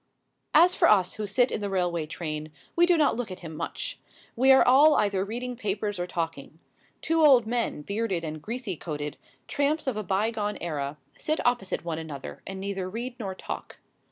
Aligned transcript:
As 0.55 0.73
for 0.73 0.89
us 0.89 1.13
who 1.13 1.27
sit 1.27 1.51
in 1.51 1.61
the 1.61 1.69
railway 1.69 2.07
train, 2.07 2.51
we 2.75 2.87
do 2.87 2.97
not 2.97 3.15
look 3.15 3.29
at 3.29 3.41
him 3.41 3.55
much. 3.55 3.99
We 4.35 4.51
are 4.51 4.65
all 4.67 4.95
either 4.95 5.23
reading 5.23 5.55
papers 5.55 5.99
or 5.99 6.07
talking. 6.07 6.57
Two 7.03 7.21
old 7.23 7.45
men, 7.45 7.83
bearded 7.83 8.23
and 8.23 8.41
greasy 8.41 8.75
coated, 8.75 9.17
tramps 9.47 9.85
of 9.85 9.97
a 9.97 10.03
bygone 10.03 10.57
era, 10.59 10.97
sit 11.19 11.39
opposite 11.45 11.85
one 11.85 11.99
another 11.99 12.41
and 12.47 12.59
neither 12.59 12.89
read 12.89 13.15
nor 13.19 13.35
talk. 13.35 13.77